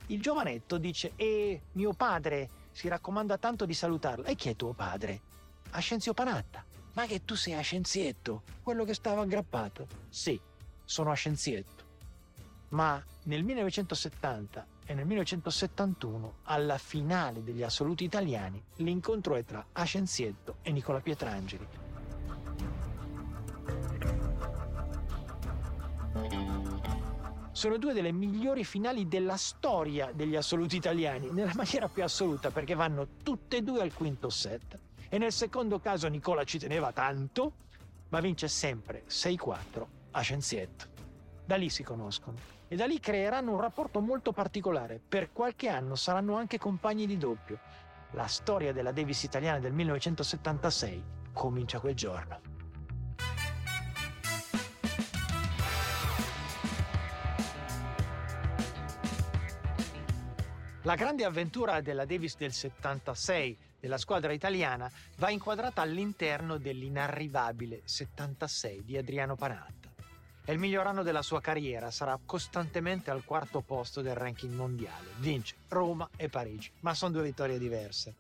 il 0.06 0.21
giovanetto 0.21 0.78
dice 0.78 1.12
e 1.16 1.61
mio 1.73 1.92
padre 1.92 2.49
si 2.73 2.88
raccomanda 2.88 3.37
tanto 3.37 3.66
di 3.66 3.75
salutarlo. 3.75 4.25
E 4.25 4.35
chi 4.35 4.49
è 4.49 4.56
tuo 4.56 4.73
padre? 4.73 5.21
Ascenzio 5.71 6.14
Panatta. 6.14 6.64
Ma 6.94 7.06
che 7.06 7.25
tu 7.25 7.35
sei 7.35 7.54
Ascenzietto, 7.54 8.42
quello 8.62 8.85
che 8.85 8.94
stava 8.94 9.23
aggrappato? 9.23 9.87
Sì, 10.09 10.40
sono 10.85 11.11
Ascenzietto. 11.11 11.85
Ma 12.71 13.02
nel 13.25 13.44
1970 13.44 14.66
e 14.87 14.94
nel 14.94 15.06
1971, 15.06 16.37
alla 16.44 16.78
finale 16.78 17.44
degli 17.44 17.62
assoluti 17.62 18.04
italiani, 18.04 18.62
l'incontro 18.76 19.37
è 19.37 19.44
tra 19.44 19.64
Ascenzietto 19.73 20.56
e 20.62 20.73
Nicola 20.73 21.00
Pietrangeli. 21.00 21.82
Sono 27.62 27.76
due 27.76 27.92
delle 27.92 28.11
migliori 28.11 28.64
finali 28.64 29.07
della 29.07 29.37
storia 29.37 30.11
degli 30.12 30.35
assoluti 30.35 30.75
italiani, 30.75 31.31
nella 31.31 31.52
maniera 31.54 31.87
più 31.87 32.02
assoluta, 32.02 32.50
perché 32.50 32.75
vanno 32.75 33.07
tutte 33.23 33.59
e 33.59 33.62
due 33.62 33.83
al 33.83 33.95
quinto 33.95 34.31
set. 34.31 34.76
E 35.09 35.16
nel 35.16 35.31
secondo 35.31 35.78
caso 35.78 36.09
Nicola 36.09 36.42
ci 36.42 36.59
teneva 36.59 36.90
tanto, 36.90 37.52
ma 38.09 38.19
vince 38.19 38.49
sempre 38.49 39.04
6-4 39.07 39.87
a 40.11 40.21
Scienzietto. 40.23 40.87
Da 41.45 41.54
lì 41.54 41.71
si 41.71 41.85
conoscono 41.85 42.37
e 42.66 42.75
da 42.75 42.85
lì 42.85 42.99
creeranno 42.99 43.52
un 43.52 43.61
rapporto 43.61 44.00
molto 44.00 44.33
particolare. 44.33 45.00
Per 45.09 45.31
qualche 45.31 45.69
anno 45.69 45.95
saranno 45.95 46.35
anche 46.35 46.59
compagni 46.59 47.07
di 47.07 47.16
doppio. 47.16 47.61
La 48.14 48.26
storia 48.26 48.73
della 48.73 48.90
Davis 48.90 49.23
italiana 49.23 49.61
del 49.61 49.73
1976 49.73 51.04
comincia 51.33 51.78
quel 51.78 51.95
giorno. 51.95 52.51
La 60.85 60.97
grande 60.97 61.25
avventura 61.25 61.81
della 61.81 62.05
Davis 62.05 62.37
del 62.37 62.53
76 62.53 63.57
della 63.79 63.99
squadra 63.99 64.33
italiana 64.33 64.91
va 65.19 65.31
inquadrata 65.31 65.81
all'interno 65.81 66.59
dell'inarrivabile 66.59 67.83
76 67.85 68.83
di 68.85 68.97
Adriano 68.97 69.37
Panatta. 69.37 69.91
È 70.45 70.51
il 70.51 70.59
miglior 70.59 70.89
anno 70.89 71.05
della 71.05 71.23
sua 71.23 71.41
carriera, 71.41 71.93
sarà 71.93 72.19
costantemente 72.27 73.12
al 73.12 73.23
quarto 73.25 73.61
posto 73.61 74.01
del 74.01 74.17
ranking 74.17 74.55
mondiale. 74.55 75.11
Vince 75.19 75.55
Roma 75.69 76.11
e 76.17 76.29
Parigi, 76.29 76.73
ma 76.81 76.95
sono 76.95 77.12
due 77.12 77.23
vittorie 77.23 77.59
diverse. 77.59 78.17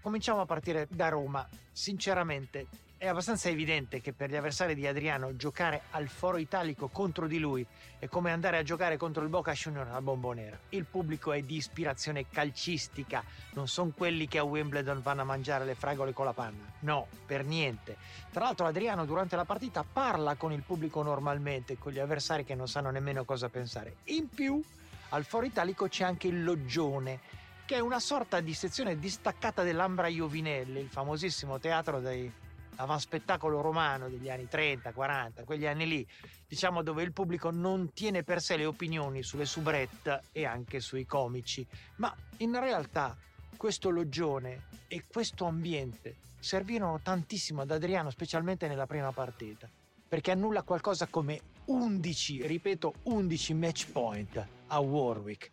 Cominciamo 0.00 0.40
a 0.40 0.46
partire 0.46 0.86
da 0.88 1.10
Roma. 1.10 1.46
Sinceramente, 1.70 2.66
è 2.98 3.06
abbastanza 3.06 3.50
evidente 3.50 4.00
che 4.00 4.14
per 4.14 4.30
gli 4.30 4.36
avversari 4.36 4.74
di 4.74 4.86
Adriano 4.86 5.36
giocare 5.36 5.82
al 5.90 6.08
foro 6.08 6.38
italico 6.38 6.88
contro 6.88 7.26
di 7.26 7.38
lui 7.38 7.64
è 7.98 8.08
come 8.08 8.32
andare 8.32 8.56
a 8.56 8.62
giocare 8.62 8.96
contro 8.96 9.22
il 9.22 9.28
Boca 9.28 9.52
Juniors 9.52 9.90
a 9.90 10.00
Bombonera. 10.00 10.58
Il 10.70 10.86
pubblico 10.86 11.32
è 11.32 11.42
di 11.42 11.56
ispirazione 11.56 12.26
calcistica, 12.30 13.22
non 13.52 13.68
sono 13.68 13.92
quelli 13.94 14.26
che 14.26 14.38
a 14.38 14.44
Wimbledon 14.44 15.02
vanno 15.02 15.20
a 15.20 15.24
mangiare 15.24 15.66
le 15.66 15.74
fragole 15.74 16.14
con 16.14 16.24
la 16.24 16.32
panna. 16.32 16.72
No, 16.80 17.08
per 17.26 17.44
niente. 17.44 17.98
Tra 18.32 18.44
l'altro 18.44 18.64
Adriano 18.64 19.04
durante 19.04 19.36
la 19.36 19.44
partita 19.44 19.84
parla 19.84 20.36
con 20.36 20.52
il 20.52 20.62
pubblico 20.62 21.02
normalmente, 21.02 21.76
con 21.76 21.92
gli 21.92 21.98
avversari 21.98 22.44
che 22.44 22.54
non 22.54 22.66
sanno 22.66 22.90
nemmeno 22.90 23.24
cosa 23.24 23.50
pensare. 23.50 23.96
In 24.04 24.30
più, 24.30 24.62
al 25.10 25.24
foro 25.24 25.44
italico 25.44 25.86
c'è 25.86 26.04
anche 26.04 26.28
il 26.28 26.42
loggione 26.42 27.20
che 27.66 27.74
è 27.74 27.80
una 27.80 28.00
sorta 28.00 28.40
di 28.40 28.54
sezione 28.54 28.98
distaccata 28.98 29.62
dell'Ambra 29.62 30.06
Iovinelli, 30.06 30.80
il 30.80 30.88
famosissimo 30.88 31.58
teatro 31.58 31.98
dei 31.98 32.32
avanspettacolo 32.76 33.60
romano 33.60 34.08
degli 34.08 34.30
anni 34.30 34.48
30, 34.48 34.92
40, 34.92 35.44
quegli 35.44 35.66
anni 35.66 35.86
lì, 35.86 36.06
diciamo 36.46 36.82
dove 36.82 37.02
il 37.02 37.12
pubblico 37.12 37.50
non 37.50 37.92
tiene 37.92 38.22
per 38.22 38.40
sé 38.40 38.56
le 38.56 38.66
opinioni 38.66 39.22
sulle 39.22 39.44
soubrette 39.44 40.22
e 40.32 40.44
anche 40.44 40.80
sui 40.80 41.04
comici, 41.04 41.66
ma 41.96 42.14
in 42.38 42.58
realtà 42.58 43.16
questo 43.56 43.90
loggione 43.90 44.64
e 44.88 45.04
questo 45.06 45.46
ambiente 45.46 46.16
servirono 46.38 47.00
tantissimo 47.02 47.62
ad 47.62 47.70
Adriano, 47.70 48.10
specialmente 48.10 48.68
nella 48.68 48.86
prima 48.86 49.10
partita, 49.12 49.68
perché 50.08 50.30
annulla 50.30 50.62
qualcosa 50.62 51.06
come 51.06 51.40
11, 51.64 52.46
ripeto, 52.46 52.94
11 53.04 53.54
match 53.54 53.90
point 53.90 54.46
a 54.68 54.78
Warwick 54.78 55.50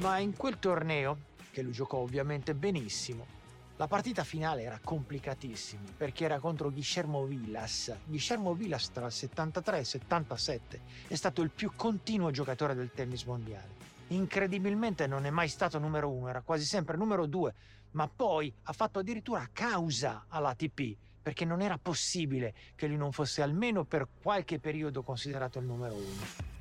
ma 0.00 0.18
in 0.18 0.34
quel 0.34 0.58
torneo, 0.58 1.18
che 1.50 1.62
lui 1.62 1.72
giocò 1.72 1.98
ovviamente 1.98 2.54
benissimo, 2.54 3.38
la 3.76 3.86
partita 3.86 4.24
finale 4.24 4.62
era 4.62 4.78
complicatissima 4.82 5.82
perché 5.96 6.24
era 6.24 6.38
contro 6.38 6.70
Guillermo 6.70 7.24
Villas. 7.24 7.94
Guillermo 8.04 8.54
Villas 8.54 8.92
tra 8.92 9.06
il 9.06 9.12
73 9.12 9.76
e 9.76 9.80
il 9.80 9.86
77 9.86 10.80
è 11.08 11.14
stato 11.14 11.42
il 11.42 11.50
più 11.50 11.72
continuo 11.76 12.30
giocatore 12.30 12.74
del 12.74 12.92
tennis 12.94 13.24
mondiale. 13.24 13.78
Incredibilmente 14.08 15.06
non 15.06 15.26
è 15.26 15.30
mai 15.30 15.48
stato 15.48 15.78
numero 15.78 16.10
uno, 16.10 16.28
era 16.28 16.40
quasi 16.40 16.64
sempre 16.64 16.96
numero 16.96 17.26
due, 17.26 17.54
ma 17.92 18.08
poi 18.08 18.52
ha 18.64 18.72
fatto 18.72 19.00
addirittura 19.00 19.48
causa 19.52 20.24
all'ATP 20.28 20.96
perché 21.22 21.44
non 21.44 21.60
era 21.60 21.76
possibile 21.76 22.54
che 22.74 22.86
lui 22.86 22.96
non 22.96 23.12
fosse 23.12 23.42
almeno 23.42 23.84
per 23.84 24.08
qualche 24.22 24.58
periodo 24.58 25.02
considerato 25.02 25.58
il 25.58 25.66
numero 25.66 25.94
uno. 25.94 26.59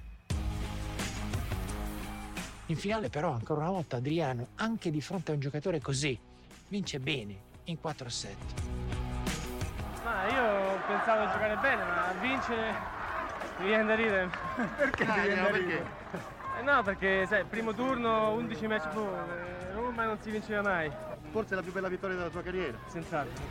In 2.70 2.78
finale 2.78 3.10
però 3.10 3.32
ancora 3.32 3.62
una 3.62 3.72
volta 3.72 3.98
Adriano, 3.98 4.50
anche 4.58 4.92
di 4.92 5.02
fronte 5.02 5.32
a 5.32 5.34
un 5.34 5.40
giocatore 5.40 5.82
così, 5.82 6.18
vince 6.68 7.00
bene 7.00 7.36
in 7.64 7.80
4 7.80 8.10
set. 8.10 8.38
Ma 10.04 10.30
io 10.30 10.80
pensavo 10.86 11.26
di 11.26 11.32
giocare 11.32 11.58
bene, 11.58 11.84
ma 11.84 12.14
vincere 12.22 12.74
mi 13.58 13.66
viene 13.66 13.86
da 13.86 13.96
ridere. 13.96 14.30
Perché? 14.78 15.04
Ah, 15.04 15.42
no, 15.42 15.50
perché? 15.50 15.86
Eh 16.60 16.62
no, 16.62 16.84
perché 16.84 17.26
sai, 17.26 17.44
primo 17.46 17.74
turno 17.74 18.34
11 18.34 18.68
match 18.68 18.88
point, 18.90 19.74
Roma 19.74 20.06
non 20.06 20.20
si 20.22 20.30
vinceva 20.30 20.62
mai. 20.62 20.92
Forse 21.32 21.54
è 21.54 21.56
la 21.56 21.64
più 21.64 21.72
bella 21.72 21.88
vittoria 21.88 22.18
della 22.18 22.30
tua 22.30 22.44
carriera. 22.44 22.78
Senz'altro. 22.86 23.44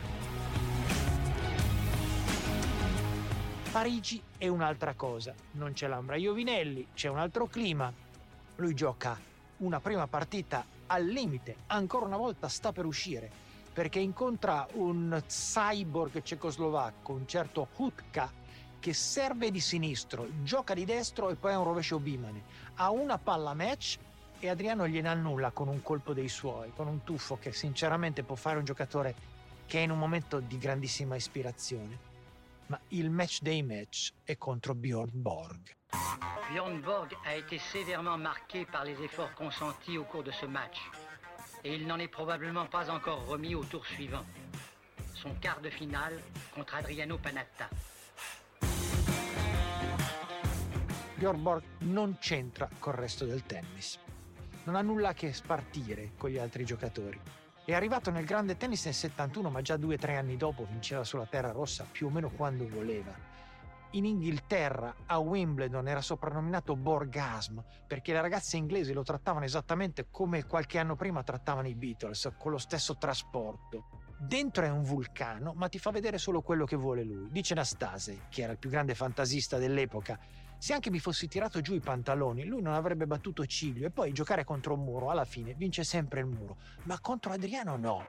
Parigi 3.69 4.23
è 4.37 4.47
un'altra 4.47 4.93
cosa, 4.93 5.33
non 5.51 5.73
c'è 5.73 5.87
l'Ambra 5.87 6.15
Iovinelli, 6.15 6.87
c'è 6.93 7.09
un 7.09 7.19
altro 7.19 7.47
clima, 7.47 7.91
lui 8.59 8.73
gioca 8.73 9.17
una 9.57 9.79
prima 9.79 10.07
partita 10.07 10.65
al 10.87 11.05
limite, 11.05 11.55
ancora 11.67 12.05
una 12.05 12.17
volta 12.17 12.47
sta 12.47 12.71
per 12.71 12.85
uscire, 12.85 13.29
perché 13.71 13.99
incontra 13.99 14.67
un 14.73 15.21
cyborg 15.25 16.21
cecoslovacco, 16.21 17.13
un 17.13 17.27
certo 17.27 17.69
Hutka, 17.75 18.31
che 18.79 18.93
serve 18.93 19.51
di 19.51 19.59
sinistro, 19.59 20.27
gioca 20.43 20.73
di 20.73 20.85
destro 20.85 21.29
e 21.29 21.35
poi 21.35 21.53
ha 21.53 21.57
un 21.57 21.65
rovescio 21.65 21.99
bimane. 21.99 22.43
Ha 22.75 22.89
una 22.89 23.17
palla 23.17 23.53
match 23.53 23.97
e 24.39 24.49
Adriano 24.49 24.87
gliene 24.87 25.09
annulla 25.09 25.51
con 25.51 25.67
un 25.67 25.81
colpo 25.81 26.13
dei 26.13 26.29
suoi, 26.29 26.71
con 26.73 26.87
un 26.87 27.03
tuffo 27.03 27.37
che 27.37 27.51
sinceramente 27.51 28.23
può 28.23 28.35
fare 28.35 28.57
un 28.57 28.65
giocatore 28.65 29.15
che 29.65 29.79
è 29.79 29.83
in 29.83 29.91
un 29.91 29.99
momento 29.99 30.39
di 30.39 30.57
grandissima 30.57 31.15
ispirazione. 31.15 32.07
Ma 32.67 32.79
il 32.89 33.09
match 33.09 33.41
dei 33.41 33.63
match 33.63 34.13
è 34.23 34.37
contro 34.37 34.75
Bjorn 34.75 35.21
Borg. 35.21 35.77
Bjorn 36.51 36.81
Borg 36.81 37.15
a 37.25 37.35
été 37.35 37.59
sévèrement 37.59 38.17
marqué 38.17 38.65
par 38.65 38.83
les 38.83 39.01
efforts 39.03 39.33
consentis 39.35 39.97
au 39.97 40.03
cours 40.03 40.23
de 40.23 40.31
ce 40.31 40.45
match. 40.45 40.79
et 41.63 41.73
il 41.75 41.85
n'en 41.85 41.99
est 41.99 42.07
probablement 42.07 42.65
pas 42.65 42.89
encore 42.89 43.25
remis 43.25 43.55
au 43.55 43.63
tour 43.63 43.85
suivant. 43.85 44.25
Son 45.13 45.33
quart 45.41 45.61
de 45.61 45.69
finale 45.69 46.21
contre 46.53 46.75
Adriano 46.75 47.17
Panatta. 47.17 47.69
Björn 51.15 51.41
Borg 51.41 51.63
non 51.79 52.17
c'entra 52.19 52.69
col 52.79 52.93
resto 52.93 53.25
del 53.25 53.45
tennis. 53.45 53.99
Non 54.63 54.75
ha 54.75 54.81
nulla 54.81 55.09
a 55.09 55.13
che 55.13 55.33
spartire 55.33 56.11
con 56.17 56.29
gli 56.29 56.37
altri 56.37 56.63
giocatori. 56.63 57.19
È 57.65 57.73
arrivato 57.73 58.09
nel 58.09 58.23
grande 58.23 58.55
tennis 58.55 58.85
nel 58.85 58.93
71, 58.93 59.49
ma 59.49 59.61
già 59.61 59.75
due 59.75 59.95
o 59.95 59.97
tre 59.97 60.15
anni 60.15 60.37
dopo 60.37 60.65
vinceva 60.65 61.03
sulla 61.03 61.25
terra 61.25 61.51
rossa 61.51 61.85
più 61.89 62.07
o 62.07 62.09
meno 62.09 62.29
quando 62.29 62.67
voleva. 62.67 63.28
In 63.93 64.05
Inghilterra, 64.05 64.93
a 65.07 65.17
Wimbledon, 65.17 65.87
era 65.87 66.01
soprannominato 66.01 66.75
Borgasm 66.75 67.59
perché 67.87 68.13
le 68.13 68.21
ragazze 68.21 68.55
inglesi 68.55 68.93
lo 68.93 69.01
trattavano 69.01 69.45
esattamente 69.45 70.07
come 70.11 70.45
qualche 70.45 70.77
anno 70.77 70.95
prima 70.95 71.23
trattavano 71.23 71.67
i 71.67 71.73
Beatles, 71.73 72.31
con 72.37 72.51
lo 72.51 72.59
stesso 72.59 72.97
trasporto. 72.97 73.87
Dentro 74.19 74.63
è 74.63 74.69
un 74.69 74.83
vulcano, 74.83 75.53
ma 75.55 75.69
ti 75.69 75.79
fa 75.79 75.89
vedere 75.89 76.19
solo 76.19 76.41
quello 76.41 76.65
che 76.65 76.75
vuole 76.75 77.03
lui. 77.03 77.29
Dice 77.31 77.55
Nastase, 77.55 78.25
che 78.29 78.43
era 78.43 78.51
il 78.51 78.59
più 78.59 78.69
grande 78.69 78.93
fantasista 78.93 79.57
dell'epoca, 79.57 80.19
se 80.59 80.73
anche 80.73 80.91
mi 80.91 80.99
fossi 80.99 81.27
tirato 81.27 81.59
giù 81.61 81.73
i 81.73 81.79
pantaloni, 81.79 82.45
lui 82.45 82.61
non 82.61 82.73
avrebbe 82.73 83.07
battuto 83.07 83.43
ciglio 83.47 83.87
e 83.87 83.91
poi 83.91 84.11
giocare 84.11 84.43
contro 84.43 84.75
un 84.75 84.83
muro, 84.83 85.09
alla 85.09 85.25
fine 85.25 85.55
vince 85.55 85.83
sempre 85.83 86.19
il 86.19 86.27
muro, 86.27 86.57
ma 86.83 86.99
contro 86.99 87.31
Adriano 87.31 87.75
no. 87.75 88.07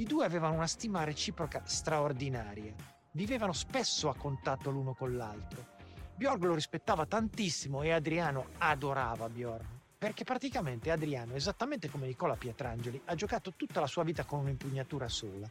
I 0.00 0.04
due 0.04 0.24
avevano 0.24 0.54
una 0.54 0.66
stima 0.66 1.04
reciproca 1.04 1.60
straordinaria. 1.66 2.72
Vivevano 3.10 3.52
spesso 3.52 4.08
a 4.08 4.14
contatto 4.16 4.70
l'uno 4.70 4.94
con 4.94 5.14
l'altro. 5.14 5.76
Bjorg 6.16 6.42
lo 6.42 6.54
rispettava 6.54 7.04
tantissimo 7.04 7.82
e 7.82 7.90
Adriano 7.90 8.46
adorava 8.56 9.28
Bjorn. 9.28 9.66
Perché 9.98 10.24
praticamente 10.24 10.90
Adriano, 10.90 11.34
esattamente 11.34 11.90
come 11.90 12.06
Nicola 12.06 12.34
Pietrangeli, 12.34 13.02
ha 13.04 13.14
giocato 13.14 13.52
tutta 13.54 13.80
la 13.80 13.86
sua 13.86 14.02
vita 14.02 14.24
con 14.24 14.38
un'impugnatura 14.38 15.06
sola. 15.06 15.46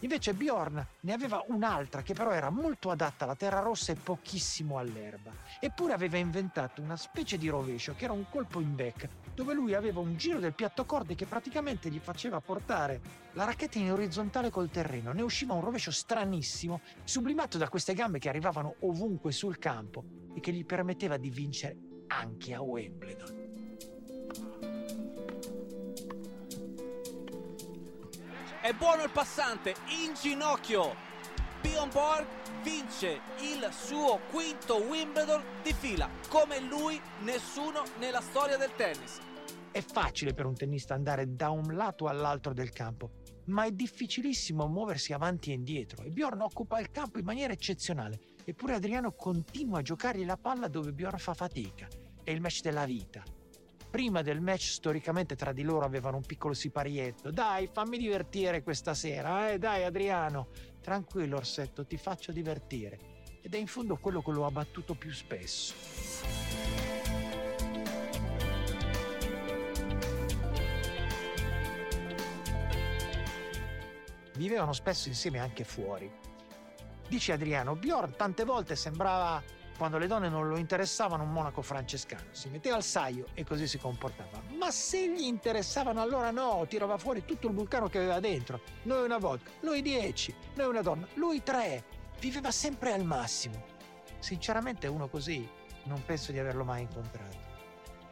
Invece 0.00 0.32
Bjorn 0.32 0.86
ne 1.00 1.12
aveva 1.12 1.44
un'altra 1.48 2.02
che 2.02 2.14
però 2.14 2.30
era 2.30 2.48
molto 2.48 2.90
adatta 2.90 3.24
alla 3.24 3.34
terra 3.34 3.60
rossa 3.60 3.92
e 3.92 3.96
pochissimo 3.96 4.78
all'erba. 4.78 5.30
Eppure 5.60 5.92
aveva 5.92 6.16
inventato 6.16 6.80
una 6.80 6.96
specie 6.96 7.36
di 7.36 7.48
rovescio 7.48 7.94
che 7.94 8.04
era 8.04 8.14
un 8.14 8.24
colpo 8.30 8.60
in 8.60 8.74
back, 8.74 9.08
dove 9.34 9.52
lui 9.52 9.74
aveva 9.74 10.00
un 10.00 10.16
giro 10.16 10.38
del 10.38 10.54
piatto 10.54 10.86
corde 10.86 11.14
che 11.14 11.26
praticamente 11.26 11.90
gli 11.90 11.98
faceva 11.98 12.40
portare 12.40 13.00
la 13.32 13.44
racchetta 13.44 13.78
in 13.78 13.92
orizzontale 13.92 14.48
col 14.48 14.70
terreno. 14.70 15.12
Ne 15.12 15.22
usciva 15.22 15.52
un 15.52 15.60
rovescio 15.60 15.90
stranissimo, 15.90 16.80
sublimato 17.04 17.58
da 17.58 17.68
queste 17.68 17.92
gambe 17.92 18.18
che 18.18 18.30
arrivavano 18.30 18.76
ovunque 18.80 19.32
sul 19.32 19.58
campo 19.58 20.04
e 20.34 20.40
che 20.40 20.52
gli 20.52 20.64
permetteva 20.64 21.18
di 21.18 21.28
vincere 21.28 21.76
anche 22.06 22.54
a 22.54 22.62
Wimbledon. 22.62 23.39
È 28.62 28.74
buono 28.74 29.04
il 29.04 29.10
passante, 29.10 29.74
in 30.04 30.12
ginocchio. 30.12 30.94
Bjorn 31.62 31.88
Borg 31.88 32.26
vince 32.62 33.20
il 33.38 33.66
suo 33.72 34.20
quinto 34.30 34.76
Wimbledon 34.82 35.42
di 35.62 35.72
fila. 35.72 36.10
Come 36.28 36.60
lui, 36.60 37.00
nessuno 37.22 37.84
nella 37.98 38.20
storia 38.20 38.58
del 38.58 38.70
tennis. 38.76 39.18
È 39.70 39.80
facile 39.80 40.34
per 40.34 40.44
un 40.44 40.54
tennista 40.54 40.92
andare 40.92 41.34
da 41.34 41.48
un 41.48 41.74
lato 41.74 42.06
all'altro 42.06 42.52
del 42.52 42.68
campo, 42.68 43.12
ma 43.46 43.64
è 43.64 43.70
difficilissimo 43.70 44.66
muoversi 44.66 45.14
avanti 45.14 45.52
e 45.52 45.54
indietro 45.54 46.02
e 46.02 46.10
Bjorn 46.10 46.42
occupa 46.42 46.80
il 46.80 46.90
campo 46.90 47.18
in 47.18 47.24
maniera 47.24 47.54
eccezionale. 47.54 48.20
Eppure 48.44 48.74
Adriano 48.74 49.12
continua 49.12 49.78
a 49.78 49.82
giocargli 49.82 50.26
la 50.26 50.36
palla 50.36 50.68
dove 50.68 50.92
Bjorn 50.92 51.16
fa 51.16 51.32
fatica. 51.32 51.88
È 52.22 52.30
il 52.30 52.42
match 52.42 52.60
della 52.60 52.84
vita. 52.84 53.24
Prima 53.90 54.22
del 54.22 54.40
match 54.40 54.70
storicamente 54.70 55.34
tra 55.34 55.52
di 55.52 55.62
loro 55.62 55.84
avevano 55.84 56.16
un 56.16 56.22
piccolo 56.24 56.54
siparietto. 56.54 57.32
Dai, 57.32 57.68
fammi 57.72 57.98
divertire 57.98 58.62
questa 58.62 58.94
sera, 58.94 59.50
eh? 59.50 59.58
Dai 59.58 59.82
Adriano. 59.82 60.48
Tranquillo 60.80 61.36
Orsetto, 61.36 61.84
ti 61.84 61.96
faccio 61.96 62.30
divertire. 62.30 63.18
Ed 63.42 63.52
è 63.52 63.58
in 63.58 63.66
fondo 63.66 63.96
quello 63.96 64.22
che 64.22 64.30
lo 64.30 64.46
ha 64.46 64.50
battuto 64.50 64.94
più 64.94 65.10
spesso. 65.10 65.74
Vivevano 74.36 74.72
spesso 74.72 75.08
insieme 75.08 75.40
anche 75.40 75.64
fuori. 75.64 76.10
Dice 77.08 77.32
Adriano, 77.32 77.74
Bjorn 77.74 78.14
tante 78.16 78.44
volte 78.44 78.76
sembrava 78.76 79.42
quando 79.80 79.96
le 79.96 80.08
donne 80.08 80.28
non 80.28 80.46
lo 80.46 80.58
interessavano 80.58 81.22
un 81.22 81.32
monaco 81.32 81.62
francescano. 81.62 82.24
Si 82.32 82.50
metteva 82.50 82.76
al 82.76 82.82
saio 82.82 83.28
e 83.32 83.44
così 83.44 83.66
si 83.66 83.78
comportava. 83.78 84.42
Ma 84.58 84.70
se 84.70 85.10
gli 85.10 85.22
interessavano 85.22 86.02
allora 86.02 86.30
no, 86.30 86.66
tirava 86.68 86.98
fuori 86.98 87.24
tutto 87.24 87.46
il 87.46 87.54
vulcano 87.54 87.88
che 87.88 87.96
aveva 87.96 88.20
dentro. 88.20 88.60
Noi 88.82 89.06
una 89.06 89.16
vodka, 89.16 89.50
lui 89.60 89.80
dieci, 89.80 90.34
noi 90.56 90.68
una 90.68 90.82
donna, 90.82 91.08
lui 91.14 91.42
tre. 91.42 91.82
Viveva 92.18 92.50
sempre 92.50 92.92
al 92.92 93.04
massimo. 93.04 93.64
Sinceramente 94.18 94.86
uno 94.86 95.08
così 95.08 95.48
non 95.84 96.04
penso 96.04 96.30
di 96.30 96.38
averlo 96.38 96.64
mai 96.64 96.82
incontrato. 96.82 97.38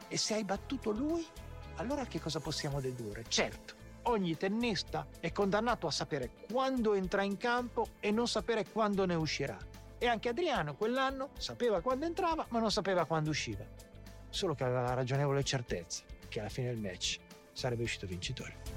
E 0.09 0.17
se 0.17 0.33
hai 0.33 0.45
battuto 0.45 0.91
lui, 0.91 1.27
allora 1.75 2.07
che 2.07 2.19
cosa 2.19 2.41
possiamo 2.41 2.81
dedurre? 2.81 3.25
Certo, 3.29 3.75
ogni 4.05 4.39
tennista 4.39 5.07
è 5.21 5.33
condannato 5.33 5.87
a 5.87 5.91
sapere 5.91 6.31
quando 6.51 6.95
entra 6.95 7.21
in 7.21 7.37
campo 7.37 7.89
e 8.01 8.11
non 8.11 8.27
sapere 8.27 8.65
quando 8.71 9.05
ne 9.05 9.17
uscirà. 9.17 9.68
E 9.99 10.07
anche 10.07 10.29
Adriano 10.29 10.77
quell'anno 10.77 11.31
sapeva 11.39 11.81
quando 11.81 12.05
entrava, 12.05 12.47
ma 12.51 12.61
non 12.61 12.71
sapeva 12.71 13.05
quando 13.05 13.31
usciva. 13.31 13.65
Solo 14.31 14.55
che 14.55 14.65
aveva 14.65 14.83
la 14.83 14.95
ragionevole 14.95 15.43
certezza 15.43 16.05
che 16.29 16.41
alla 16.41 16.49
fine 16.49 16.69
del 16.69 16.79
match 16.79 17.19
sarebbe 17.53 17.83
uscito 17.83 18.07
vincitore. 18.07 18.68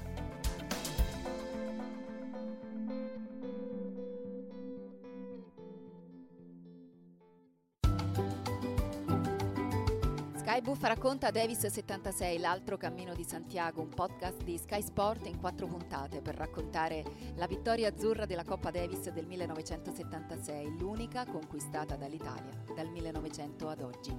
Sky 10.52 10.60
Buffa 10.60 10.88
racconta 10.88 11.30
Davis 11.30 11.66
76, 11.66 12.38
l'altro 12.38 12.76
cammino 12.76 13.14
di 13.14 13.24
Santiago, 13.24 13.80
un 13.80 13.88
podcast 13.88 14.42
di 14.42 14.58
Sky 14.58 14.82
Sport 14.82 15.24
in 15.24 15.40
quattro 15.40 15.66
puntate 15.66 16.20
per 16.20 16.34
raccontare 16.34 17.02
la 17.36 17.46
vittoria 17.46 17.88
azzurra 17.88 18.26
della 18.26 18.44
Coppa 18.44 18.70
Davis 18.70 19.08
del 19.08 19.26
1976, 19.26 20.76
l'unica 20.76 21.24
conquistata 21.24 21.96
dall'Italia 21.96 22.52
dal 22.76 22.90
1900 22.90 23.68
ad 23.70 23.80
oggi. 23.80 24.14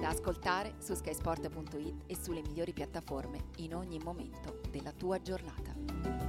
Da 0.00 0.08
ascoltare 0.08 0.74
su 0.78 0.94
skysport.it 0.94 2.02
e 2.06 2.16
sulle 2.16 2.42
migliori 2.42 2.72
piattaforme 2.72 3.46
in 3.56 3.74
ogni 3.74 3.98
momento 3.98 4.60
della 4.70 4.92
tua 4.92 5.20
giornata. 5.20 6.25